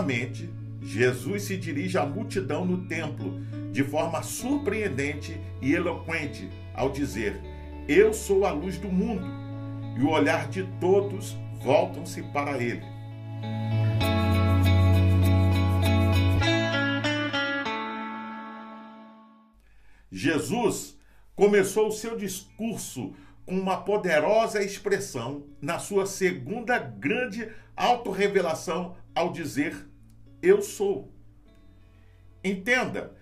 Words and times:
Novamente, 0.00 0.48
Jesus 0.80 1.42
se 1.42 1.58
dirige 1.58 1.98
à 1.98 2.06
multidão 2.06 2.64
no 2.64 2.86
templo 2.88 3.38
de 3.70 3.84
forma 3.84 4.22
surpreendente 4.22 5.38
e 5.60 5.74
eloquente 5.74 6.48
ao 6.74 6.90
dizer: 6.90 7.38
Eu 7.86 8.14
sou 8.14 8.46
a 8.46 8.50
luz 8.50 8.78
do 8.78 8.88
mundo. 8.88 9.26
E 9.98 10.02
o 10.02 10.08
olhar 10.08 10.48
de 10.48 10.66
todos 10.80 11.36
voltam-se 11.62 12.22
para 12.32 12.56
ele. 12.56 12.82
Jesus 20.10 20.96
começou 21.36 21.88
o 21.88 21.92
seu 21.92 22.16
discurso 22.16 23.12
com 23.50 23.58
uma 23.58 23.78
poderosa 23.78 24.62
expressão 24.62 25.44
na 25.60 25.80
sua 25.80 26.06
segunda 26.06 26.78
grande 26.78 27.50
autorrevelação 27.76 28.96
ao 29.12 29.32
dizer 29.32 29.88
eu 30.40 30.62
sou. 30.62 31.12
Entenda, 32.44 33.12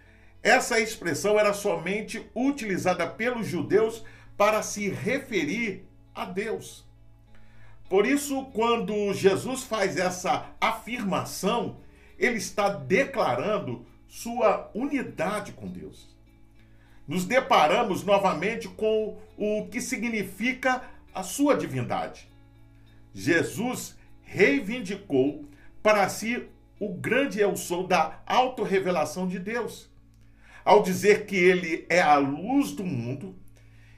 essa 0.42 0.78
expressão 0.78 1.41
era 1.41 1.55
somente 1.55 2.30
utilizada 2.34 3.06
pelos 3.06 3.46
judeus 3.46 4.05
para 4.36 4.60
se 4.60 4.91
referir 4.91 5.88
a 6.14 6.27
Deus. 6.27 6.86
Por 7.88 8.06
isso, 8.06 8.45
quando 8.52 9.14
Jesus 9.14 9.62
faz 9.62 9.97
essa 9.97 10.55
afirmação, 10.60 11.80
ele 12.19 12.36
está 12.36 12.69
declarando 12.69 13.86
sua 14.06 14.70
unidade 14.74 15.52
com 15.52 15.66
Deus. 15.66 16.17
Nos 17.09 17.25
deparamos 17.25 18.05
novamente 18.05 18.69
com 18.69 19.17
o 19.39 19.67
que 19.69 19.80
significa 19.80 20.83
a 21.15 21.23
sua 21.23 21.57
divindade. 21.57 22.29
Jesus 23.15 23.97
reivindicou 24.21 25.47
para 25.83 26.06
si 26.11 26.47
o 26.78 26.92
grande 26.92 27.41
eu 27.41 27.56
sou 27.56 27.87
da 27.87 28.20
autorrevelação 28.27 29.27
de 29.27 29.39
Deus. 29.39 29.91
Ao 30.62 30.83
dizer 30.83 31.25
que 31.25 31.34
ele 31.34 31.87
é 31.89 32.03
a 32.03 32.19
luz 32.19 32.73
do 32.73 32.84
mundo, 32.84 33.34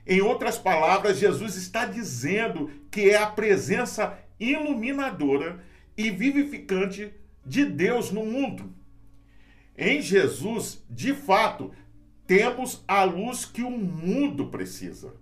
em 0.07 0.21
outras 0.21 0.57
palavras, 0.57 1.19
Jesus 1.19 1.57
está 1.57 1.87
dizendo 1.87 2.71
que 2.93 3.11
é 3.11 3.17
a 3.17 3.27
presença 3.27 4.17
iluminadora 4.39 5.65
e 5.97 6.11
vivificante 6.11 7.13
de 7.45 7.65
Deus 7.65 8.13
no 8.13 8.25
mundo. 8.25 8.73
Em 9.77 10.01
Jesus, 10.01 10.85
de 10.91 11.15
fato, 11.15 11.73
temos 12.31 12.85
a 12.87 13.03
luz 13.03 13.45
que 13.45 13.61
o 13.61 13.71
mundo 13.73 14.47
precisa. 14.47 15.13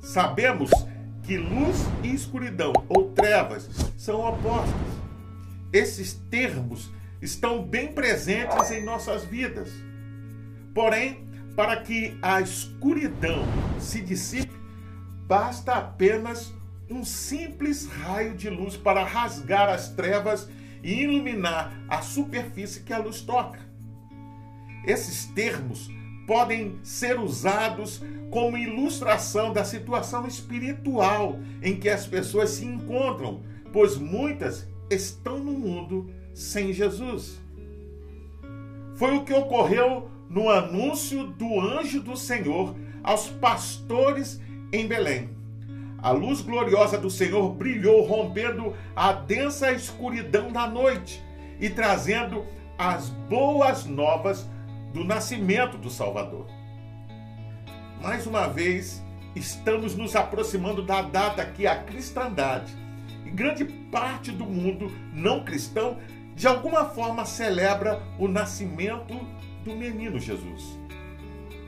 Sabemos 0.00 0.72
que 1.22 1.38
luz 1.38 1.76
e 2.02 2.12
escuridão 2.12 2.72
ou 2.88 3.12
trevas 3.12 3.68
são 3.96 4.22
opostas. 4.22 4.74
Esses 5.72 6.14
termos 6.28 6.90
estão 7.22 7.62
bem 7.62 7.92
presentes 7.92 8.72
em 8.72 8.82
nossas 8.84 9.24
vidas. 9.24 9.70
Porém, 10.74 11.28
para 11.54 11.76
que 11.76 12.18
a 12.20 12.40
escuridão 12.40 13.44
se 13.78 14.00
dissipe, 14.00 14.58
basta 15.28 15.74
apenas 15.74 16.52
um 16.90 17.04
simples 17.04 17.86
raio 17.86 18.34
de 18.34 18.50
luz 18.50 18.76
para 18.76 19.04
rasgar 19.04 19.68
as 19.68 19.90
trevas 19.90 20.48
e 20.82 21.02
iluminar 21.02 21.72
a 21.88 22.02
superfície 22.02 22.80
que 22.80 22.92
a 22.92 22.98
luz 22.98 23.20
toca. 23.20 23.60
Esses 24.84 25.26
termos 25.26 25.88
podem 26.26 26.78
ser 26.82 27.18
usados 27.18 28.02
como 28.30 28.58
ilustração 28.58 29.52
da 29.52 29.64
situação 29.64 30.26
espiritual 30.26 31.38
em 31.62 31.76
que 31.78 31.88
as 31.88 32.06
pessoas 32.06 32.50
se 32.50 32.64
encontram, 32.64 33.42
pois 33.72 33.96
muitas 33.96 34.66
estão 34.90 35.38
no 35.38 35.52
mundo 35.52 36.10
sem 36.34 36.72
Jesus. 36.72 37.40
Foi 38.96 39.16
o 39.16 39.24
que 39.24 39.32
ocorreu 39.32 40.10
no 40.28 40.48
anúncio 40.48 41.26
do 41.26 41.60
anjo 41.60 42.00
do 42.00 42.16
Senhor 42.16 42.74
aos 43.02 43.28
pastores 43.28 44.40
em 44.72 44.86
Belém. 44.86 45.39
A 46.02 46.12
luz 46.12 46.40
gloriosa 46.40 46.96
do 46.96 47.10
Senhor 47.10 47.52
brilhou, 47.52 48.02
rompendo 48.04 48.74
a 48.96 49.12
densa 49.12 49.70
escuridão 49.72 50.50
da 50.50 50.66
noite 50.66 51.22
e 51.60 51.68
trazendo 51.68 52.46
as 52.78 53.10
boas 53.10 53.84
novas 53.84 54.48
do 54.94 55.04
nascimento 55.04 55.76
do 55.76 55.90
Salvador. 55.90 56.46
Mais 58.00 58.26
uma 58.26 58.46
vez, 58.46 59.02
estamos 59.36 59.94
nos 59.94 60.16
aproximando 60.16 60.82
da 60.82 61.02
data 61.02 61.44
que 61.44 61.66
a 61.66 61.76
cristandade 61.76 62.74
e 63.26 63.30
grande 63.30 63.64
parte 63.64 64.30
do 64.30 64.46
mundo 64.46 64.90
não 65.12 65.44
cristão 65.44 65.98
de 66.34 66.48
alguma 66.48 66.86
forma 66.86 67.26
celebra 67.26 68.02
o 68.18 68.26
nascimento 68.26 69.14
do 69.62 69.76
menino 69.76 70.18
Jesus. 70.18 70.78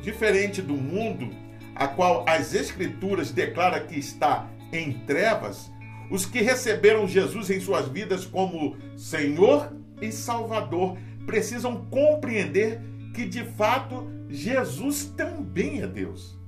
Diferente 0.01 0.63
do 0.63 0.75
mundo 0.75 1.31
a 1.75 1.89
qual 1.89 2.25
as 2.29 2.55
escrituras 2.55 3.31
declaram 3.31 3.87
que 3.87 3.99
está 3.99 4.49
em 4.73 4.93
trevas, 5.07 5.71
os 6.11 6.27
que 6.27 6.43
receberam 6.43 7.07
Jesus 7.07 7.51
em 7.51 7.61
suas 7.61 7.89
vidas 7.89 8.25
como 8.25 8.77
Senhor 8.97 9.73
e 10.01 10.13
Salvador 10.13 10.97
precisam 11.25 11.87
compreender 11.87 12.81
que 13.15 13.27
de 13.27 13.45
fato 13.45 14.11
Jesus 14.29 15.05
também 15.17 15.83
é 15.83 15.87
Deus. 15.87 16.39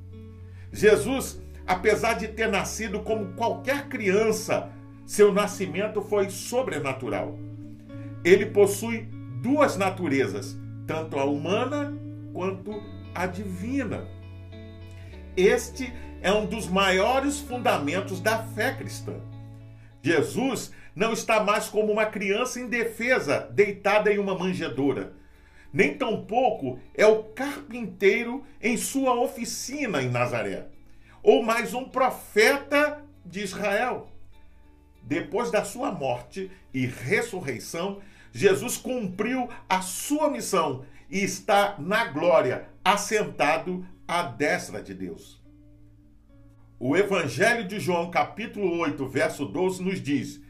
Jesus, 0.73 1.41
apesar 1.67 2.15
de 2.15 2.29
ter 2.29 2.49
nascido 2.49 3.01
como 3.01 3.35
qualquer 3.35 3.89
criança, 3.89 4.71
seu 5.06 5.33
nascimento 5.33 6.01
foi 6.01 6.31
sobrenatural. 6.31 7.39
Ele 8.25 8.47
possui 8.47 9.09
duas 9.43 9.77
naturezas, 9.77 10.56
tanto 10.87 11.19
a 11.19 11.25
humana 11.25 11.97
quanto 12.33 12.83
a 13.15 13.27
divina. 13.27 14.09
Este 15.37 15.93
é 16.22 16.33
um 16.33 16.47
dos 16.47 16.67
maiores 16.67 17.41
fundamentos 17.41 18.21
da 18.21 18.43
fé 18.43 18.75
cristã. 18.75 19.15
Jesus 20.03 20.72
não 20.95 21.12
está 21.12 21.43
mais 21.43 21.69
como 21.69 21.93
uma 21.93 22.06
criança 22.06 22.61
indefesa 22.61 23.49
deitada 23.53 24.12
em 24.12 24.19
uma 24.19 24.39
manjedoura 24.39 25.12
nem 25.75 25.99
tampouco 25.99 26.78
é 26.94 27.05
o 27.05 27.25
carpinteiro 27.25 28.44
em 28.62 28.77
sua 28.77 29.21
oficina 29.21 30.00
em 30.00 30.09
Nazaré, 30.09 30.69
ou 31.21 31.43
mais 31.43 31.75
um 31.75 31.89
profeta 31.89 33.05
de 33.27 33.41
Israel. 33.41 34.06
Depois 35.03 35.50
da 35.50 35.65
sua 35.65 35.91
morte 35.91 36.49
e 36.73 36.87
ressurreição, 36.87 38.00
Jesus 38.33 38.77
cumpriu 38.77 39.49
a 39.69 39.83
sua 39.83 40.31
missão 40.31 40.84
e 41.10 41.20
está 41.20 41.76
na 41.78 42.06
glória, 42.06 42.69
assentado 42.84 43.87
à 44.06 44.22
destra 44.22 44.82
de 44.82 44.94
Deus. 44.94 45.42
O 46.78 46.97
Evangelho 46.97 47.66
de 47.66 47.78
João, 47.81 48.10
capítulo 48.10 48.78
8, 48.78 49.09
verso 49.09 49.47
12, 49.47 49.82
nos 49.82 50.03
diz: 50.03 50.41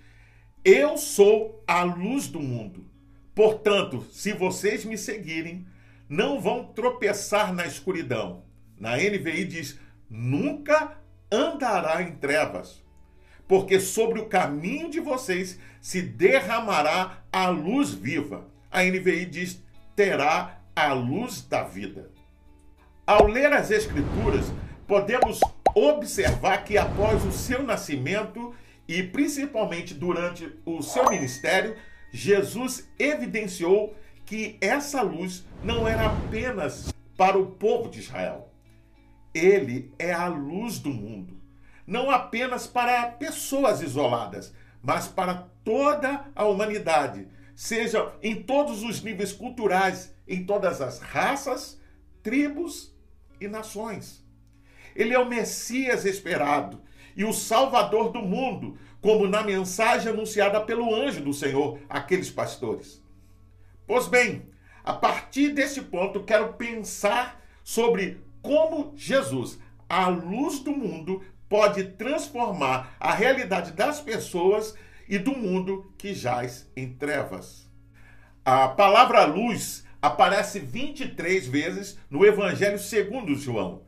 Eu 0.64 0.96
sou 0.96 1.62
a 1.66 1.82
luz 1.82 2.28
do 2.28 2.40
mundo. 2.40 2.90
Portanto, 3.34 4.06
se 4.10 4.32
vocês 4.32 4.84
me 4.84 4.96
seguirem, 4.96 5.66
não 6.08 6.40
vão 6.40 6.64
tropeçar 6.64 7.52
na 7.52 7.66
escuridão. 7.66 8.44
Na 8.78 8.96
NVI 8.96 9.44
diz: 9.44 9.78
nunca 10.08 10.96
andará 11.30 12.02
em 12.02 12.12
trevas, 12.16 12.82
porque 13.48 13.80
sobre 13.80 14.20
o 14.20 14.26
caminho 14.26 14.90
de 14.90 15.00
vocês 15.00 15.58
se 15.80 16.00
derramará 16.00 17.24
a 17.32 17.48
luz 17.48 17.92
viva. 17.92 18.48
A 18.70 18.82
NVI 18.82 19.26
diz: 19.26 19.62
terá 19.94 20.60
a 20.74 20.92
luz 20.92 21.42
da 21.42 21.62
vida. 21.62 22.10
Ao 23.06 23.26
ler 23.26 23.52
as 23.52 23.70
Escrituras, 23.70 24.52
podemos 24.86 25.40
observar 25.74 26.64
que 26.64 26.78
após 26.78 27.24
o 27.24 27.32
seu 27.32 27.62
nascimento 27.62 28.54
e 28.86 29.02
principalmente 29.02 29.94
durante 29.94 30.52
o 30.64 30.82
seu 30.82 31.08
ministério, 31.10 31.76
Jesus 32.12 32.88
evidenciou 32.98 33.94
que 34.24 34.56
essa 34.60 35.02
luz 35.02 35.44
não 35.62 35.86
era 35.86 36.06
apenas 36.06 36.92
para 37.16 37.38
o 37.38 37.46
povo 37.46 37.88
de 37.88 38.00
Israel. 38.00 38.48
Ele 39.34 39.92
é 39.98 40.12
a 40.12 40.28
luz 40.28 40.78
do 40.78 40.90
mundo, 40.90 41.36
não 41.86 42.10
apenas 42.10 42.66
para 42.66 43.06
pessoas 43.08 43.82
isoladas, 43.82 44.54
mas 44.82 45.08
para 45.08 45.48
toda 45.64 46.26
a 46.34 46.44
humanidade, 46.44 47.26
seja 47.54 48.12
em 48.22 48.42
todos 48.42 48.82
os 48.82 49.02
níveis 49.02 49.32
culturais, 49.32 50.14
em 50.26 50.44
todas 50.44 50.80
as 50.80 51.00
raças, 51.00 51.80
tribos 52.22 52.94
e 53.40 53.48
nações. 53.48 54.24
Ele 54.94 55.12
é 55.14 55.18
o 55.18 55.28
Messias 55.28 56.04
esperado 56.04 56.82
e 57.16 57.24
o 57.24 57.32
Salvador 57.32 58.10
do 58.10 58.20
mundo, 58.20 58.78
como 59.00 59.28
na 59.28 59.42
mensagem 59.42 60.10
anunciada 60.10 60.60
pelo 60.60 60.94
anjo 60.94 61.22
do 61.22 61.32
Senhor 61.32 61.78
àqueles 61.88 62.30
pastores. 62.30 63.02
Pois 63.86 64.06
bem, 64.06 64.48
a 64.82 64.92
partir 64.92 65.50
desse 65.50 65.82
ponto, 65.82 66.24
quero 66.24 66.54
pensar 66.54 67.42
sobre 67.62 68.22
como 68.40 68.92
Jesus, 68.96 69.58
a 69.88 70.08
luz 70.08 70.60
do 70.60 70.72
mundo, 70.72 71.22
pode 71.48 71.84
transformar 71.92 72.96
a 72.98 73.12
realidade 73.12 73.72
das 73.72 74.00
pessoas 74.00 74.74
e 75.08 75.18
do 75.18 75.36
mundo 75.36 75.92
que 75.98 76.14
jaz 76.14 76.70
em 76.76 76.92
trevas. 76.92 77.70
A 78.44 78.68
palavra 78.68 79.24
luz 79.24 79.84
aparece 80.00 80.58
23 80.58 81.46
vezes 81.46 81.98
no 82.10 82.24
Evangelho 82.26 82.78
segundo 82.78 83.34
João. 83.34 83.82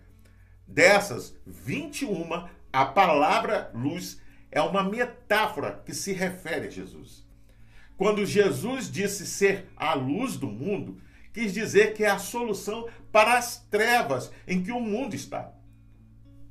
Dessas 0.67 1.37
21, 1.47 2.49
a 2.73 2.85
palavra 2.87 3.71
luz 3.75 4.21
é 4.51 4.61
uma 4.61 4.83
metáfora 4.83 5.83
que 5.85 5.95
se 5.95 6.13
refere 6.13 6.69
a 6.69 6.71
Jesus. 6.71 7.27
Quando 7.97 8.27
Jesus 8.27 8.91
disse 8.91 9.27
ser 9.27 9.69
a 9.77 9.95
luz 9.95 10.37
do 10.37 10.47
mundo, 10.47 11.01
quis 11.33 11.53
dizer 11.53 11.95
que 11.95 12.05
é 12.05 12.11
a 12.11 12.19
solução 12.19 12.89
para 13.13 13.37
as 13.37 13.59
trevas 13.71 14.31
em 14.47 14.63
que 14.63 14.73
o 14.73 14.81
mundo 14.81 15.15
está. 15.15 15.53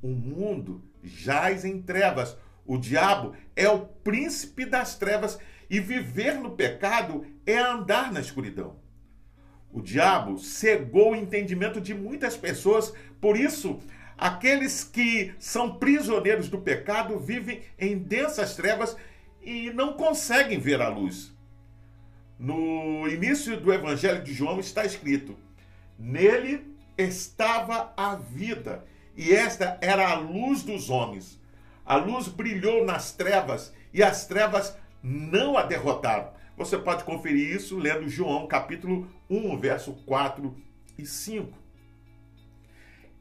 O 0.02 0.08
mundo 0.08 0.84
jaz 1.02 1.64
em 1.64 1.80
trevas. 1.80 2.36
O 2.66 2.76
diabo 2.76 3.34
é 3.54 3.68
o 3.68 3.80
príncipe 3.80 4.64
das 4.64 4.96
trevas 4.96 5.38
e 5.70 5.80
viver 5.80 6.34
no 6.34 6.50
pecado 6.50 7.24
é 7.46 7.58
andar 7.58 8.12
na 8.12 8.20
escuridão. 8.20 8.76
O 9.72 9.80
diabo 9.80 10.38
cegou 10.38 11.12
o 11.12 11.16
entendimento 11.16 11.80
de 11.80 11.94
muitas 11.94 12.36
pessoas, 12.36 12.92
por 13.20 13.36
isso, 13.36 13.80
aqueles 14.16 14.82
que 14.82 15.34
são 15.38 15.78
prisioneiros 15.78 16.48
do 16.48 16.58
pecado 16.58 17.18
vivem 17.18 17.62
em 17.78 17.98
densas 17.98 18.56
trevas 18.56 18.96
e 19.42 19.70
não 19.70 19.92
conseguem 19.92 20.58
ver 20.58 20.80
a 20.80 20.88
luz. 20.88 21.34
No 22.38 23.08
início 23.08 23.58
do 23.60 23.72
Evangelho 23.72 24.22
de 24.22 24.32
João 24.32 24.58
está 24.58 24.84
escrito: 24.84 25.36
Nele 25.98 26.66
estava 26.98 27.92
a 27.96 28.16
vida, 28.16 28.84
e 29.16 29.32
esta 29.32 29.78
era 29.80 30.08
a 30.08 30.18
luz 30.18 30.62
dos 30.62 30.90
homens. 30.90 31.40
A 31.86 31.94
luz 31.94 32.26
brilhou 32.26 32.84
nas 32.84 33.12
trevas, 33.12 33.72
e 33.94 34.02
as 34.02 34.26
trevas 34.26 34.76
não 35.00 35.56
a 35.56 35.62
derrotaram. 35.62 36.30
Você 36.56 36.76
pode 36.76 37.04
conferir 37.04 37.54
isso 37.54 37.78
lendo 37.78 38.08
João 38.08 38.48
capítulo 38.48 39.08
1, 39.30 39.56
verso 39.56 39.92
4 40.04 40.56
e 40.98 41.06
5. 41.06 41.56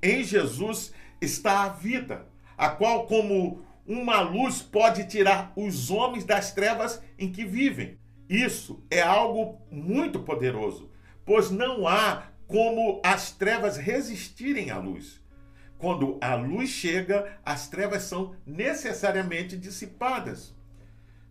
Em 0.02 0.24
Jesus 0.24 0.94
está 1.22 1.64
a 1.64 1.70
vida, 1.70 2.26
a 2.58 2.70
qual, 2.70 3.06
como 3.06 3.64
uma 3.86 4.22
luz, 4.22 4.64
pode 4.64 5.08
tirar 5.08 5.54
os 5.56 5.92
homens 5.92 6.24
das 6.24 6.52
trevas 6.52 7.04
em 7.20 7.32
que 7.32 7.46
vivem. 7.46 8.00
Isso 8.28 8.84
é 8.90 9.02
algo 9.02 9.62
muito 9.70 10.22
poderoso, 10.22 10.90
pois 11.24 11.52
não 11.52 11.88
há 11.88 12.24
como 12.48 13.00
as 13.04 13.32
trevas 13.32 13.78
resistirem 13.78 14.72
à 14.72 14.80
luz. 14.80 15.24
Quando 15.78 16.18
a 16.22 16.36
luz 16.36 16.70
chega, 16.70 17.38
as 17.46 17.68
trevas 17.68 18.04
são 18.04 18.36
necessariamente 18.46 19.58
dissipadas. 19.58 20.54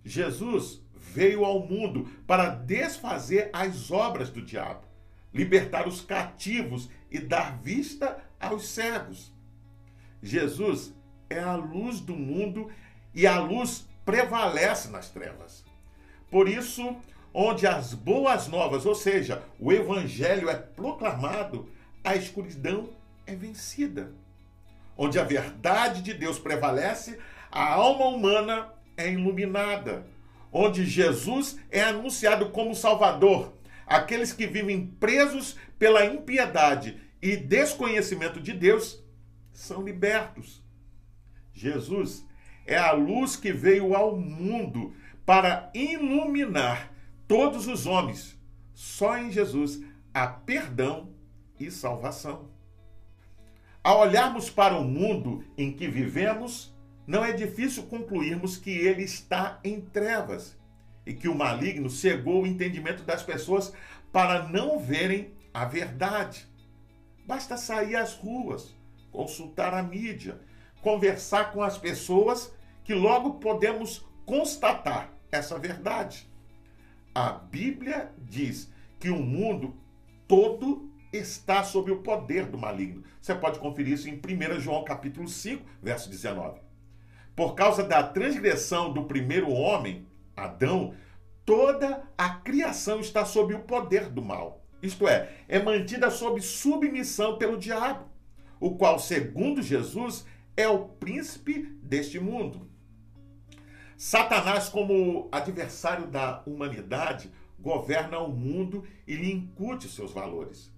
Jesus 0.05 0.83
veio 0.95 1.45
ao 1.45 1.67
mundo 1.67 2.09
para 2.27 2.51
desfazer 2.51 3.51
as 3.53 3.91
obras 3.91 4.31
do 4.31 4.43
diabo, 4.43 4.83
libertar 5.33 5.89
os 5.89 6.01
cativos 6.01 6.91
e 7.11 7.19
dar 7.19 7.59
vista 7.59 8.23
aos 8.39 8.69
cegos. 8.69 9.33
Jesus 10.23 10.93
é 11.31 11.39
a 11.39 11.57
luz 11.57 12.01
do 12.01 12.15
mundo 12.15 12.71
e 13.15 13.27
a 13.27 13.39
luz 13.39 13.87
prevalece 14.05 14.89
nas 14.89 15.11
trevas. 15.11 15.65
Por 16.31 16.49
isso, 16.49 16.97
onde 17.33 17.67
as 17.67 17.95
boas 17.95 18.49
novas, 18.49 18.85
ou 18.85 18.95
seja, 18.95 19.43
o 19.59 19.73
evangelho 19.73 20.51
é 20.51 20.55
proclamado, 20.55 21.69
a 22.03 22.15
escuridão 22.15 22.91
é 23.27 23.35
vencida. 23.35 24.13
Onde 24.97 25.19
a 25.19 25.25
verdade 25.25 26.03
de 26.03 26.15
Deus 26.15 26.39
prevalece, 26.39 27.19
a 27.51 27.73
alma 27.73 28.07
humana 28.07 28.73
é 28.97 29.11
iluminada. 29.11 30.07
Onde 30.53 30.85
Jesus 30.85 31.59
é 31.71 31.83
anunciado 31.83 32.51
como 32.51 32.75
Salvador, 32.75 33.53
aqueles 33.87 34.33
que 34.33 34.47
vivem 34.47 34.87
presos 34.87 35.57
pela 35.79 36.05
impiedade 36.05 37.01
e 37.21 37.37
desconhecimento 37.37 38.41
de 38.41 38.53
Deus 38.53 39.03
são 39.53 39.83
libertos. 39.83 40.63
Jesus 41.53 42.25
é 42.67 42.77
a 42.77 42.93
luz 42.93 43.37
que 43.37 43.53
veio 43.53 43.95
ao 43.95 44.17
mundo 44.17 44.95
para 45.25 45.71
iluminar 45.75 46.93
todos 47.27 47.67
os 47.67 47.87
homens. 47.87 48.39
Só 48.75 49.17
em 49.17 49.31
Jesus 49.31 49.81
há 50.13 50.27
perdão 50.27 51.11
e 51.59 51.71
salvação. 51.71 52.49
Ao 53.85 54.01
olharmos 54.01 54.49
para 54.49 54.79
o 54.79 54.83
mundo 54.83 55.45
em 55.59 55.71
que 55.71 55.87
vivemos, 55.87 56.75
não 57.07 57.23
é 57.23 57.33
difícil 57.33 57.83
concluirmos 57.83 58.57
que 58.57 58.71
ele 58.71 59.03
está 59.03 59.61
em 59.63 59.79
trevas 59.79 60.59
e 61.05 61.13
que 61.13 61.29
o 61.29 61.35
maligno 61.35 61.91
cegou 61.91 62.43
o 62.43 62.47
entendimento 62.47 63.03
das 63.03 63.23
pessoas 63.23 63.75
para 64.11 64.49
não 64.49 64.79
verem 64.79 65.35
a 65.53 65.67
verdade. 65.67 66.49
Basta 67.27 67.59
sair 67.59 67.95
às 67.95 68.15
ruas, 68.15 68.75
consultar 69.13 69.75
a 69.75 69.83
mídia, 69.83 70.41
conversar 70.81 71.53
com 71.53 71.63
as 71.63 71.77
pessoas 71.77 72.51
que 72.85 72.95
logo 72.95 73.35
podemos 73.35 74.03
constatar 74.25 75.13
essa 75.31 75.59
verdade. 75.59 76.27
A 77.15 77.33
Bíblia 77.33 78.11
diz 78.17 78.73
que 78.99 79.11
o 79.11 79.21
mundo 79.21 79.77
todo 80.27 80.91
está 81.17 81.63
sob 81.63 81.91
o 81.91 82.03
poder 82.03 82.47
do 82.47 82.59
maligno. 82.59 83.05
Você 83.21 83.35
pode 83.35 83.59
conferir 83.59 83.95
isso 83.95 84.09
em 84.09 84.15
1 84.15 84.61
João 84.61 84.85
capítulo 84.85 85.29
5, 85.29 85.65
verso 85.83 86.11
19. 86.11 86.61
Por 87.37 87.55
causa 87.55 87.83
da 87.83 88.03
transgressão 88.03 88.93
do 88.93 89.05
primeiro 89.05 89.51
homem, 89.51 90.07
Adão, 90.37 90.95
toda 91.45 92.03
a 92.17 92.31
criação 92.31 93.01
está 93.01 93.25
sob 93.25 93.55
o 93.55 93.61
poder 93.61 94.09
do 94.09 94.23
mal. 94.23 94.65
Isto 94.83 95.09
é, 95.09 95.33
é 95.49 95.63
mantida 95.63 96.11
sob 96.11 96.41
submissão 96.41 97.39
pelo 97.39 97.57
diabo, 97.57 98.07
o 98.61 98.77
qual, 98.77 98.99
segundo 98.99 99.63
Jesus, 99.63 100.27
é 100.57 100.69
o 100.69 100.87
príncipe 100.87 101.63
deste 101.83 102.21
mundo. 102.21 102.69
Satanás, 103.97 104.69
como 104.69 105.29
adversário 105.33 106.07
da 106.07 106.43
humanidade, 106.47 107.31
governa 107.59 108.19
o 108.19 108.29
mundo 108.29 108.85
e 109.07 109.15
lhe 109.15 109.33
incute 109.33 109.89
seus 109.89 110.13
valores. 110.13 110.74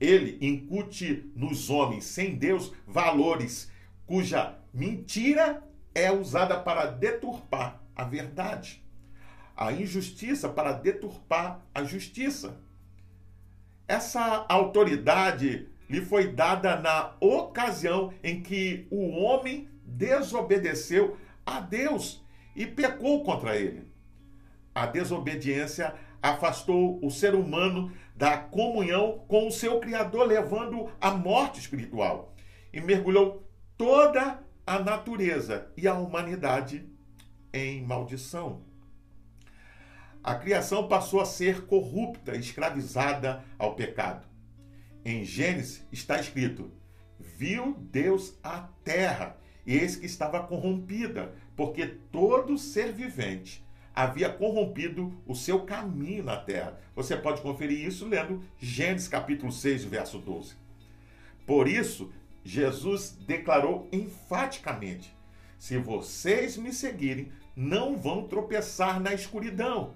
Ele 0.00 0.38
incute 0.40 1.30
nos 1.34 1.70
homens 1.70 2.04
sem 2.04 2.34
Deus 2.34 2.72
valores 2.86 3.70
cuja 4.06 4.58
mentira 4.72 5.62
é 5.94 6.12
usada 6.12 6.58
para 6.60 6.86
deturpar 6.86 7.80
a 7.94 8.04
verdade, 8.04 8.84
a 9.56 9.72
injustiça 9.72 10.48
para 10.48 10.72
deturpar 10.72 11.62
a 11.74 11.82
justiça. 11.82 12.60
Essa 13.88 14.44
autoridade 14.48 15.68
lhe 15.88 16.02
foi 16.02 16.32
dada 16.32 16.76
na 16.76 17.14
ocasião 17.20 18.12
em 18.22 18.42
que 18.42 18.86
o 18.90 19.08
homem 19.08 19.68
desobedeceu 19.84 21.16
a 21.44 21.60
Deus 21.60 22.22
e 22.54 22.66
pecou 22.66 23.24
contra 23.24 23.56
ele. 23.56 23.90
A 24.74 24.86
desobediência 24.86 25.94
afastou 26.22 26.98
o 27.04 27.10
ser 27.10 27.34
humano 27.34 27.92
da 28.14 28.36
comunhão 28.38 29.24
com 29.28 29.46
o 29.46 29.52
seu 29.52 29.78
Criador, 29.78 30.26
levando 30.26 30.90
à 31.00 31.10
morte 31.10 31.60
espiritual, 31.60 32.34
e 32.72 32.80
mergulhou 32.80 33.48
toda 33.76 34.42
a 34.66 34.78
natureza 34.78 35.70
e 35.76 35.86
a 35.86 35.94
humanidade 35.94 36.88
em 37.52 37.84
maldição. 37.84 38.64
A 40.22 40.34
criação 40.34 40.88
passou 40.88 41.20
a 41.20 41.26
ser 41.26 41.66
corrupta, 41.66 42.34
escravizada 42.34 43.44
ao 43.58 43.74
pecado. 43.74 44.26
Em 45.04 45.24
Gênesis 45.24 45.86
está 45.92 46.18
escrito: 46.18 46.72
Viu 47.18 47.76
Deus 47.78 48.36
a 48.42 48.68
terra, 48.82 49.36
e 49.64 49.76
eis 49.76 49.94
que 49.94 50.06
estava 50.06 50.42
corrompida, 50.42 51.34
porque 51.54 51.86
todo 51.86 52.58
ser 52.58 52.92
vivente 52.92 53.65
havia 53.96 54.28
corrompido 54.28 55.10
o 55.26 55.34
seu 55.34 55.60
caminho 55.60 56.22
na 56.22 56.36
terra. 56.36 56.78
Você 56.94 57.16
pode 57.16 57.40
conferir 57.40 57.82
isso 57.82 58.06
lendo 58.06 58.44
Gênesis 58.60 59.08
capítulo 59.08 59.50
6, 59.50 59.84
verso 59.84 60.18
12. 60.18 60.54
Por 61.46 61.66
isso, 61.66 62.12
Jesus 62.44 63.16
declarou 63.26 63.88
enfaticamente: 63.90 65.16
Se 65.58 65.78
vocês 65.78 66.58
me 66.58 66.74
seguirem, 66.74 67.32
não 67.56 67.96
vão 67.96 68.28
tropeçar 68.28 69.00
na 69.00 69.14
escuridão. 69.14 69.94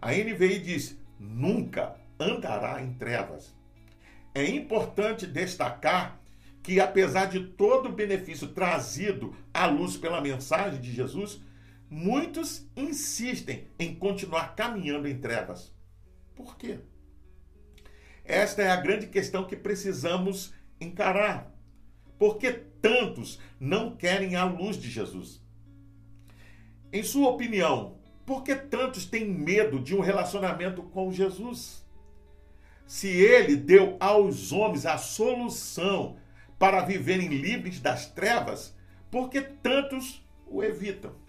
A 0.00 0.12
NVI 0.12 0.60
diz: 0.60 0.96
nunca 1.18 1.96
andará 2.18 2.80
em 2.80 2.92
trevas. 2.94 3.52
É 4.32 4.44
importante 4.46 5.26
destacar 5.26 6.20
que, 6.62 6.78
apesar 6.78 7.26
de 7.26 7.40
todo 7.40 7.88
o 7.88 7.92
benefício 7.92 8.48
trazido 8.48 9.34
à 9.52 9.66
luz 9.66 9.96
pela 9.96 10.20
mensagem 10.20 10.80
de 10.80 10.92
Jesus, 10.92 11.40
muitos 11.92 12.66
insistem 12.74 13.68
em 13.78 13.94
continuar 13.94 14.56
caminhando 14.56 15.06
em 15.06 15.18
trevas. 15.18 15.70
Por 16.34 16.56
quê? 16.56 16.78
Esta 18.24 18.62
é 18.62 18.70
a 18.70 18.80
grande 18.80 19.08
questão 19.08 19.46
que 19.46 19.54
precisamos 19.54 20.54
encarar. 20.80 21.52
Por 22.18 22.38
que 22.38 22.50
tantos 22.50 23.38
não 23.60 23.94
querem 23.94 24.36
a 24.36 24.44
luz 24.44 24.78
de 24.78 24.88
Jesus? 24.88 25.42
Em 26.90 27.02
sua 27.02 27.28
opinião, 27.28 27.98
por 28.24 28.42
que 28.42 28.56
tantos 28.56 29.04
têm 29.04 29.26
medo 29.26 29.78
de 29.78 29.94
um 29.94 30.00
relacionamento 30.00 30.82
com 30.82 31.12
Jesus? 31.12 31.86
Se 32.86 33.08
ele 33.08 33.54
deu 33.54 33.98
aos 34.00 34.50
homens 34.50 34.86
a 34.86 34.96
solução 34.96 36.16
para 36.58 36.80
viverem 36.86 37.28
livres 37.28 37.80
das 37.80 38.06
trevas, 38.06 38.74
por 39.10 39.28
que 39.28 39.42
tantos 39.42 40.26
o 40.46 40.62
evitam? 40.62 41.21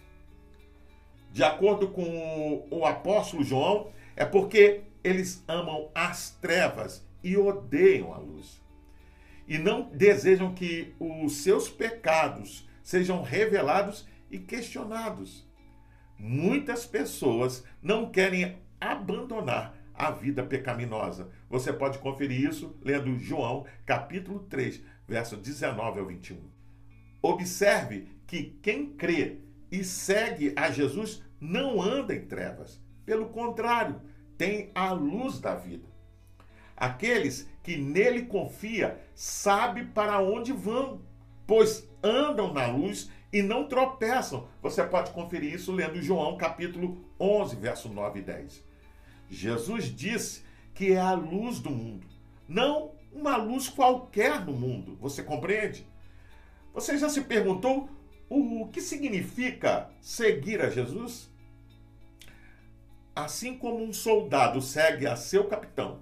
De 1.34 1.44
acordo 1.44 1.88
com 1.88 2.68
o 2.70 2.86
apóstolo 2.86 3.44
João, 3.44 3.92
é 4.16 4.24
porque 4.24 4.84
eles 5.04 5.44
amam 5.48 5.90
as 5.96 6.30
trevas 6.30 7.04
e 7.24 7.36
odeiam 7.36 8.13
a 8.13 8.20
luz. 8.20 8.62
E 9.48 9.58
não 9.58 9.90
desejam 9.90 10.54
que 10.54 10.94
os 11.00 11.38
seus 11.38 11.68
pecados 11.68 12.70
sejam 12.84 13.24
revelados 13.24 14.08
e 14.30 14.38
questionados. 14.38 15.44
Muitas 16.20 16.86
pessoas 16.86 17.63
não 17.82 18.12
querem 18.12 18.56
abandonar 18.80 19.75
a 19.92 20.12
vida 20.12 20.44
pecaminosa. 20.44 21.32
Você 21.50 21.74
pode 21.74 21.98
conferir 21.98 22.48
isso 22.48 22.78
lendo 22.80 23.18
João, 23.18 23.66
capítulo 23.88 24.42
3, 24.42 24.84
verso 25.08 25.36
19 25.36 26.00
ao 26.00 26.06
21. 26.06 26.38
Observe 27.24 28.08
que 28.28 28.60
quem 28.62 28.94
crê 28.94 29.40
e 29.74 29.84
segue 29.84 30.53
a 30.56 30.70
Jesus 30.70 31.24
não 31.42 31.82
anda 31.82 32.13
em 32.13 32.27
trevas. 32.27 32.80
Pelo 33.03 33.30
contrário, 33.30 34.00
tem 34.38 34.70
a 34.75 34.92
luz 34.92 35.39
da 35.39 35.56
vida. 35.56 35.88
Aqueles 36.77 37.50
que 37.63 37.75
nele 37.75 38.27
confia 38.27 39.01
sabe 39.15 39.86
para 39.86 40.22
onde 40.22 40.53
vão, 40.53 41.01
pois 41.48 41.89
andam 42.03 42.53
na 42.53 42.68
luz 42.68 43.10
e 43.32 43.42
não 43.42 43.68
tropeçam. 43.68 44.48
Você 44.62 44.84
pode 44.84 45.10
conferir 45.10 45.51
isso 45.51 45.72
lendo 45.72 46.00
João 46.03 46.38
capítulo 46.38 47.03
11, 47.20 47.56
verso 47.56 47.89
9 47.89 48.20
e 48.20 48.22
10. 48.22 48.63
Jesus 49.27 49.86
disse 49.86 50.44
que 50.75 50.94
é 50.94 51.01
a 51.01 51.13
luz 51.13 51.60
do 51.60 51.72
mundo, 51.72 52.06
não 52.48 52.92
uma 53.12 53.38
luz 53.38 53.70
qualquer 53.70 54.46
no 54.46 54.53
mundo. 54.53 54.96
Você 55.01 55.24
compreende? 55.24 55.88
Você 56.75 56.96
já 56.96 57.10
se 57.10 57.22
perguntou 57.22 57.89
o 58.36 58.68
que 58.70 58.82
significa 58.82 59.90
seguir 60.02 60.62
a 60.62 60.70
Jesus? 60.70 61.30
Assim 63.16 63.58
como 63.58 63.84
um 63.84 63.94
soldado 63.94 64.62
segue 64.62 65.06
a 65.06 65.16
seu 65.16 65.46
capitão, 65.46 66.02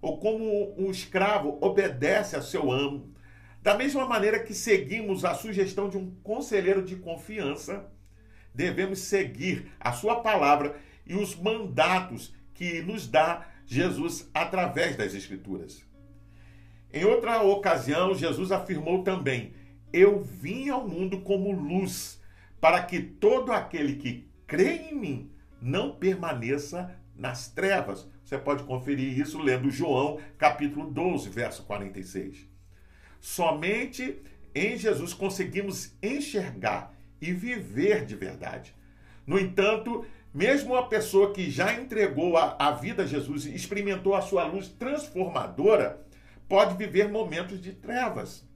ou 0.00 0.18
como 0.18 0.74
um 0.80 0.90
escravo 0.90 1.58
obedece 1.60 2.34
a 2.34 2.40
seu 2.40 2.72
amo, 2.72 3.14
da 3.62 3.76
mesma 3.76 4.06
maneira 4.06 4.42
que 4.42 4.54
seguimos 4.54 5.24
a 5.24 5.34
sugestão 5.34 5.90
de 5.90 5.98
um 5.98 6.14
conselheiro 6.22 6.82
de 6.82 6.96
confiança, 6.96 7.92
devemos 8.54 9.00
seguir 9.00 9.70
a 9.78 9.92
sua 9.92 10.22
palavra 10.22 10.76
e 11.06 11.14
os 11.14 11.36
mandatos 11.36 12.34
que 12.54 12.80
nos 12.80 13.06
dá 13.06 13.46
Jesus 13.66 14.30
através 14.32 14.96
das 14.96 15.14
Escrituras. 15.14 15.84
Em 16.92 17.04
outra 17.04 17.42
ocasião, 17.42 18.14
Jesus 18.14 18.50
afirmou 18.50 19.04
também: 19.04 19.52
Eu 19.92 20.22
vim 20.22 20.68
ao 20.68 20.86
mundo 20.86 21.20
como 21.20 21.52
luz, 21.52 22.20
para 22.60 22.82
que 22.82 23.00
todo 23.00 23.52
aquele 23.52 23.96
que 23.96 24.28
crê 24.46 24.88
em 24.90 24.94
mim 24.94 25.30
não 25.60 25.94
permaneça 25.96 26.94
nas 27.16 27.48
trevas. 27.48 28.08
Você 28.24 28.38
pode 28.38 28.62
conferir 28.64 29.18
isso 29.18 29.38
lendo 29.38 29.70
João, 29.70 30.18
capítulo 30.38 30.90
12, 30.90 31.28
verso 31.30 31.64
46. 31.64 32.48
Somente 33.20 34.22
em 34.54 34.76
Jesus 34.76 35.12
conseguimos 35.12 35.94
enxergar 36.02 36.94
e 37.20 37.32
viver 37.32 38.06
de 38.06 38.16
verdade. 38.16 38.74
No 39.26 39.38
entanto, 39.38 40.04
mesmo 40.32 40.72
uma 40.72 40.88
pessoa 40.88 41.32
que 41.32 41.50
já 41.50 41.74
entregou 41.74 42.36
a, 42.36 42.56
a 42.58 42.70
vida 42.70 43.02
a 43.02 43.06
Jesus 43.06 43.46
e 43.46 43.54
experimentou 43.54 44.14
a 44.14 44.22
sua 44.22 44.44
luz 44.44 44.68
transformadora, 44.68 46.04
pode 46.48 46.76
viver 46.76 47.08
momentos 47.08 47.60
de 47.60 47.72
trevas. 47.72 48.48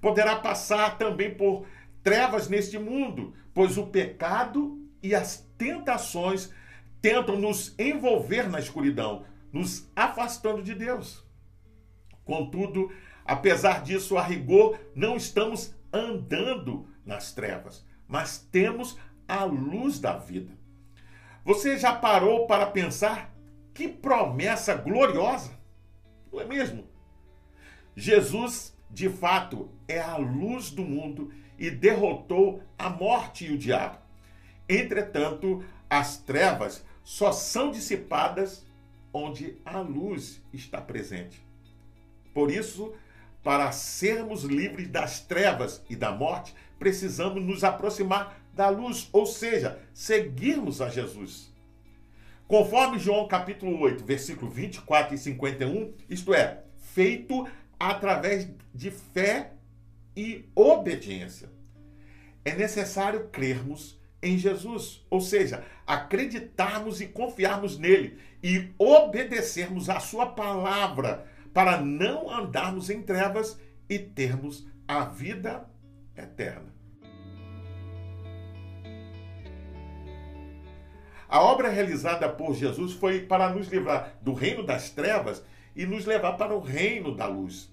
Poderá 0.00 0.36
passar 0.36 0.98
também 0.98 1.34
por 1.34 1.66
trevas 2.02 2.48
neste 2.48 2.78
mundo, 2.78 3.34
pois 3.52 3.76
o 3.76 3.86
pecado 3.86 4.78
e 5.02 5.14
as 5.14 5.46
tentações 5.56 6.52
tentam 7.00 7.38
nos 7.38 7.74
envolver 7.78 8.48
na 8.48 8.58
escuridão, 8.58 9.24
nos 9.52 9.90
afastando 9.94 10.62
de 10.62 10.74
Deus. 10.74 11.24
Contudo, 12.24 12.92
apesar 13.24 13.82
disso, 13.82 14.16
a 14.16 14.22
rigor, 14.22 14.78
não 14.94 15.16
estamos 15.16 15.74
andando 15.92 16.86
nas 17.04 17.32
trevas, 17.32 17.84
mas 18.06 18.38
temos 18.38 18.98
a 19.26 19.44
luz 19.44 19.98
da 19.98 20.16
vida. 20.16 20.52
Você 21.44 21.78
já 21.78 21.94
parou 21.94 22.46
para 22.46 22.66
pensar 22.66 23.34
que 23.72 23.88
promessa 23.88 24.74
gloriosa? 24.74 25.52
Não 26.30 26.40
é 26.40 26.44
mesmo? 26.44 26.86
Jesus, 27.96 28.76
de 28.90 29.08
fato, 29.08 29.70
é 29.86 30.00
a 30.00 30.16
luz 30.16 30.70
do 30.70 30.82
mundo 30.82 31.32
e 31.58 31.70
derrotou 31.70 32.62
a 32.78 32.88
morte 32.88 33.46
e 33.46 33.52
o 33.52 33.58
diabo. 33.58 33.98
Entretanto, 34.68 35.64
as 35.88 36.18
trevas 36.18 36.84
só 37.02 37.32
são 37.32 37.70
dissipadas 37.70 38.66
onde 39.12 39.56
a 39.64 39.80
luz 39.80 40.42
está 40.52 40.80
presente. 40.80 41.44
Por 42.34 42.50
isso, 42.50 42.92
para 43.42 43.72
sermos 43.72 44.44
livres 44.44 44.88
das 44.88 45.20
trevas 45.20 45.82
e 45.88 45.96
da 45.96 46.12
morte, 46.12 46.54
precisamos 46.78 47.42
nos 47.42 47.64
aproximar 47.64 48.38
da 48.52 48.68
luz, 48.68 49.08
ou 49.12 49.24
seja, 49.26 49.80
seguirmos 49.94 50.80
a 50.80 50.88
Jesus. 50.88 51.52
Conforme 52.46 52.98
João 52.98 53.28
capítulo 53.28 53.78
8, 53.80 54.04
versículo 54.04 54.50
24 54.50 55.14
e 55.14 55.18
51, 55.18 55.92
isto 56.08 56.32
é, 56.32 56.62
feito 56.78 57.46
através 57.78 58.48
de 58.74 58.90
fé 58.90 59.52
e 60.16 60.48
obediência. 60.54 61.48
É 62.44 62.54
necessário 62.54 63.28
crermos 63.28 63.98
em 64.22 64.36
Jesus, 64.36 65.06
ou 65.08 65.20
seja, 65.20 65.64
acreditarmos 65.86 67.00
e 67.00 67.06
confiarmos 67.06 67.78
nele 67.78 68.18
e 68.42 68.70
obedecermos 68.78 69.88
a 69.88 70.00
sua 70.00 70.26
palavra 70.26 71.26
para 71.52 71.80
não 71.80 72.30
andarmos 72.30 72.90
em 72.90 73.02
trevas 73.02 73.58
e 73.88 73.98
termos 73.98 74.66
a 74.86 75.04
vida 75.04 75.68
eterna. 76.16 76.78
A 81.28 81.42
obra 81.42 81.68
realizada 81.68 82.28
por 82.28 82.54
Jesus 82.54 82.94
foi 82.94 83.20
para 83.20 83.50
nos 83.50 83.68
livrar 83.68 84.14
do 84.22 84.32
reino 84.32 84.64
das 84.64 84.90
trevas 84.90 85.44
e 85.78 85.86
nos 85.86 86.04
levar 86.04 86.32
para 86.32 86.52
o 86.52 86.60
reino 86.60 87.14
da 87.14 87.26
luz. 87.26 87.72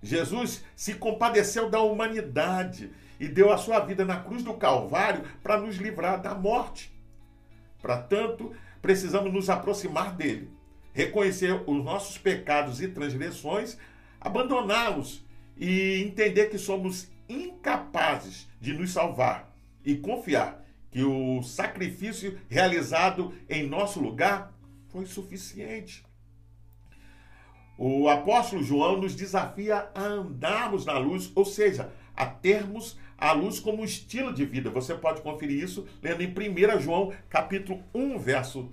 Jesus 0.00 0.64
se 0.76 0.94
compadeceu 0.94 1.68
da 1.68 1.80
humanidade 1.80 2.92
e 3.18 3.26
deu 3.26 3.52
a 3.52 3.58
sua 3.58 3.80
vida 3.80 4.04
na 4.04 4.20
cruz 4.20 4.44
do 4.44 4.54
Calvário 4.54 5.24
para 5.42 5.60
nos 5.60 5.76
livrar 5.76 6.22
da 6.22 6.32
morte. 6.32 6.94
Para 7.82 7.96
tanto, 8.00 8.54
precisamos 8.80 9.32
nos 9.32 9.50
aproximar 9.50 10.14
dele, 10.14 10.48
reconhecer 10.92 11.60
os 11.66 11.84
nossos 11.84 12.16
pecados 12.16 12.80
e 12.80 12.86
transgressões, 12.86 13.76
abandoná-los 14.20 15.26
e 15.56 16.04
entender 16.06 16.50
que 16.50 16.58
somos 16.58 17.10
incapazes 17.28 18.48
de 18.60 18.72
nos 18.72 18.92
salvar 18.92 19.52
e 19.84 19.96
confiar 19.96 20.64
que 20.88 21.02
o 21.02 21.42
sacrifício 21.42 22.38
realizado 22.48 23.34
em 23.48 23.66
nosso 23.66 23.98
lugar 23.98 24.54
foi 24.88 25.04
suficiente. 25.04 26.04
O 27.76 28.08
apóstolo 28.08 28.62
João 28.62 29.00
nos 29.00 29.16
desafia 29.16 29.88
a 29.94 30.02
andarmos 30.02 30.86
na 30.86 30.96
luz, 30.96 31.32
ou 31.34 31.44
seja, 31.44 31.92
a 32.14 32.24
termos 32.24 32.96
a 33.18 33.32
luz 33.32 33.58
como 33.58 33.84
estilo 33.84 34.32
de 34.32 34.44
vida. 34.44 34.70
Você 34.70 34.94
pode 34.94 35.22
conferir 35.22 35.62
isso 35.62 35.86
lendo 36.00 36.22
em 36.22 36.28
1 36.28 36.80
João, 36.80 37.12
capítulo 37.28 37.82
1, 37.92 38.18
verso 38.18 38.72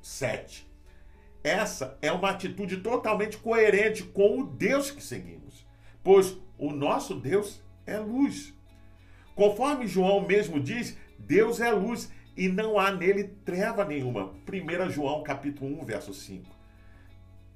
7. 0.00 0.66
Essa 1.42 1.98
é 2.00 2.12
uma 2.12 2.30
atitude 2.30 2.78
totalmente 2.78 3.36
coerente 3.36 4.02
com 4.02 4.40
o 4.40 4.46
Deus 4.46 4.90
que 4.90 5.02
seguimos, 5.02 5.66
pois 6.02 6.36
o 6.58 6.72
nosso 6.72 7.14
Deus 7.14 7.62
é 7.84 7.98
luz. 7.98 8.54
Conforme 9.34 9.86
João 9.86 10.26
mesmo 10.26 10.60
diz, 10.60 10.96
Deus 11.18 11.60
é 11.60 11.70
luz 11.70 12.10
e 12.36 12.48
não 12.48 12.78
há 12.78 12.90
nele 12.92 13.24
treva 13.44 13.84
nenhuma. 13.84 14.34
1 14.46 14.90
João 14.90 15.22
capítulo 15.22 15.80
1, 15.82 15.84
verso 15.84 16.14
5. 16.14 16.46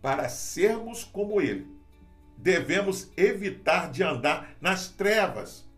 Para 0.01 0.29
sermos 0.29 1.05
como 1.05 1.41
ele, 1.41 1.67
devemos 2.37 3.13
evitar 3.17 3.91
de 3.91 4.03
andar 4.03 4.55
nas 4.61 4.89
trevas 4.89 5.69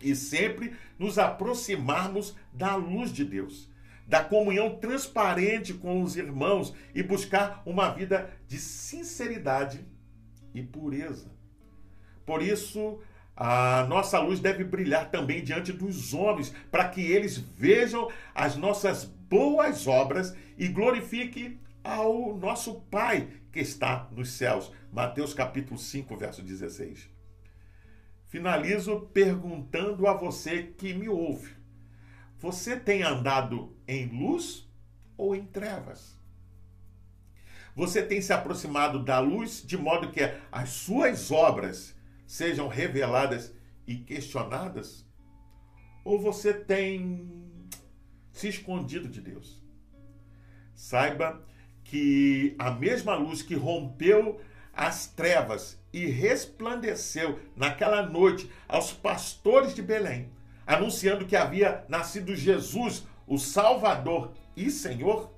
e 0.00 0.14
sempre 0.16 0.74
nos 0.98 1.18
aproximarmos 1.18 2.36
da 2.52 2.74
luz 2.74 3.12
de 3.12 3.24
Deus, 3.24 3.70
da 4.06 4.22
comunhão 4.22 4.76
transparente 4.76 5.72
com 5.72 6.02
os 6.02 6.16
irmãos 6.16 6.74
e 6.94 7.02
buscar 7.02 7.62
uma 7.64 7.90
vida 7.90 8.30
de 8.46 8.58
sinceridade 8.58 9.84
e 10.52 10.62
pureza. 10.62 11.32
Por 12.26 12.42
isso, 12.42 13.00
a 13.36 13.84
nossa 13.88 14.18
luz 14.18 14.40
deve 14.40 14.64
brilhar 14.64 15.10
também 15.10 15.42
diante 15.42 15.72
dos 15.72 16.12
homens, 16.12 16.54
para 16.70 16.88
que 16.88 17.00
eles 17.00 17.36
vejam 17.36 18.10
as 18.34 18.56
nossas 18.56 19.04
boas 19.04 19.86
obras 19.86 20.36
e 20.56 20.68
glorifiquem 20.68 21.58
ao 21.84 22.34
nosso 22.34 22.80
Pai 22.90 23.28
que 23.52 23.60
está 23.60 24.08
nos 24.10 24.30
céus. 24.30 24.72
Mateus 24.90 25.34
capítulo 25.34 25.78
5, 25.78 26.16
verso 26.16 26.42
16. 26.42 27.10
Finalizo 28.26 29.02
perguntando 29.12 30.08
a 30.08 30.14
você 30.14 30.62
que 30.62 30.94
me 30.94 31.08
ouve: 31.08 31.54
você 32.38 32.80
tem 32.80 33.02
andado 33.02 33.76
em 33.86 34.06
luz 34.06 34.68
ou 35.16 35.36
em 35.36 35.44
trevas? 35.44 36.18
Você 37.76 38.02
tem 38.02 38.22
se 38.22 38.32
aproximado 38.32 39.04
da 39.04 39.18
luz 39.18 39.62
de 39.64 39.76
modo 39.76 40.10
que 40.10 40.20
as 40.50 40.70
suas 40.70 41.30
obras 41.30 41.94
sejam 42.26 42.68
reveladas 42.68 43.52
e 43.86 43.96
questionadas? 43.96 45.04
Ou 46.04 46.20
você 46.20 46.54
tem 46.54 47.60
se 48.32 48.48
escondido 48.48 49.08
de 49.08 49.20
Deus? 49.20 49.62
Saiba 50.74 51.44
que 51.94 52.56
a 52.58 52.72
mesma 52.72 53.14
luz 53.14 53.40
que 53.40 53.54
rompeu 53.54 54.40
as 54.72 55.06
trevas 55.06 55.80
e 55.92 56.06
resplandeceu 56.06 57.38
naquela 57.54 58.02
noite 58.02 58.50
aos 58.66 58.92
pastores 58.92 59.76
de 59.76 59.80
Belém, 59.80 60.28
anunciando 60.66 61.24
que 61.24 61.36
havia 61.36 61.84
nascido 61.88 62.34
Jesus, 62.34 63.06
o 63.28 63.38
Salvador 63.38 64.32
e 64.56 64.70
Senhor, 64.70 65.32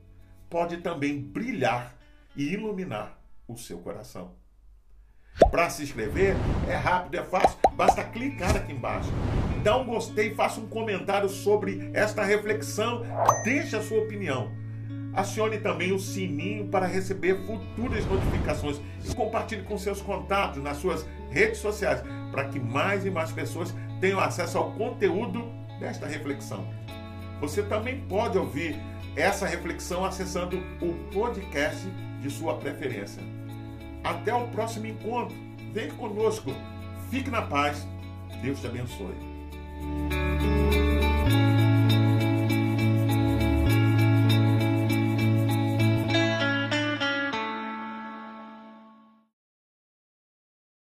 pode 0.49 0.79
também 0.79 1.21
brilhar 1.21 1.95
e 2.35 2.55
iluminar 2.55 3.21
o 3.47 3.59
seu 3.59 3.77
coração. 3.81 4.35
Para 5.51 5.69
se 5.69 5.83
inscrever 5.83 6.35
é 6.67 6.75
rápido, 6.75 7.17
é 7.17 7.23
fácil, 7.23 7.59
basta 7.75 8.03
clicar 8.03 8.57
aqui 8.57 8.73
embaixo. 8.73 9.11
Dá 9.63 9.77
um 9.77 9.85
gostei, 9.85 10.35
faça 10.35 10.59
um 10.59 10.67
comentário 10.67 11.29
sobre 11.29 11.91
esta 11.93 12.25
reflexão, 12.25 13.03
deixe 13.45 13.77
a 13.77 13.83
sua 13.83 13.99
opinião. 13.99 14.65
Acione 15.17 15.59
também 15.59 15.93
o 15.93 15.99
sininho 15.99 16.69
para 16.69 16.87
receber 16.87 17.37
futuras 17.47 18.05
notificações 18.05 18.79
e 19.03 19.15
compartilhe 19.15 19.63
com 19.63 19.79
seus 19.79 20.03
contatos 20.03 20.63
nas 20.63 20.77
suas 20.77 21.07
redes 21.31 21.59
sociais 21.59 22.03
para 22.31 22.45
que 22.45 22.61
mais 22.61 23.07
e 23.07 23.11
mais 23.11 23.33
pessoas 23.33 23.75
tenham 23.99 24.21
acesso 24.21 24.59
ao 24.59 24.73
conteúdo 24.73 25.51
desta 25.81 26.07
reflexão. 26.07 26.69
Você 27.41 27.63
também 27.63 28.01
pode 28.03 28.37
ouvir 28.37 28.77
essa 29.17 29.47
reflexão 29.47 30.05
acessando 30.05 30.63
o 30.83 30.93
podcast 31.11 31.87
de 32.21 32.31
sua 32.31 32.57
preferência. 32.57 33.23
Até 34.05 34.35
o 34.35 34.47
próximo 34.49 34.87
encontro. 34.87 35.35
Vem 35.73 35.91
conosco. 35.93 36.53
Fique 37.11 37.31
na 37.31 37.43
paz. 37.43 37.87
Deus 38.43 38.61
te 38.61 38.67
abençoe. 38.67 39.15